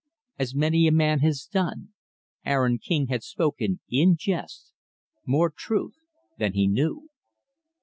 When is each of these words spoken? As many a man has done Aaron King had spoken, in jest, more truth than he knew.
As 0.39 0.55
many 0.55 0.87
a 0.87 0.91
man 0.91 1.19
has 1.19 1.45
done 1.45 1.93
Aaron 2.43 2.79
King 2.79 3.05
had 3.09 3.21
spoken, 3.21 3.81
in 3.87 4.15
jest, 4.19 4.71
more 5.27 5.51
truth 5.55 5.99
than 6.39 6.53
he 6.53 6.67
knew. 6.67 7.09